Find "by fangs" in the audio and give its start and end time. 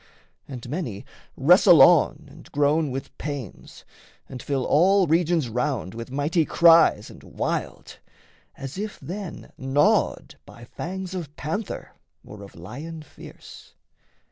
10.43-11.13